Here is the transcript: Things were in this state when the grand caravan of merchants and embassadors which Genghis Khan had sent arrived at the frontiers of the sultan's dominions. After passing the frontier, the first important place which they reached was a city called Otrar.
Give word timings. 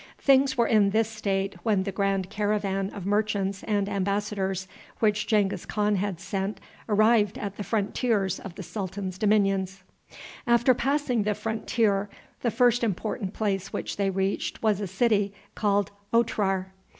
Things 0.17 0.57
were 0.57 0.65
in 0.65 0.89
this 0.89 1.07
state 1.07 1.53
when 1.61 1.83
the 1.83 1.91
grand 1.91 2.31
caravan 2.31 2.89
of 2.89 3.05
merchants 3.05 3.61
and 3.61 3.87
embassadors 3.87 4.67
which 4.97 5.27
Genghis 5.27 5.67
Khan 5.67 5.97
had 5.97 6.19
sent 6.19 6.59
arrived 6.89 7.37
at 7.37 7.55
the 7.57 7.63
frontiers 7.63 8.39
of 8.39 8.55
the 8.55 8.63
sultan's 8.63 9.19
dominions. 9.19 9.83
After 10.47 10.73
passing 10.73 11.21
the 11.21 11.35
frontier, 11.35 12.09
the 12.41 12.49
first 12.49 12.83
important 12.83 13.35
place 13.35 13.71
which 13.71 13.97
they 13.97 14.09
reached 14.09 14.63
was 14.63 14.81
a 14.81 14.87
city 14.87 15.35
called 15.53 15.91
Otrar. 16.11 16.73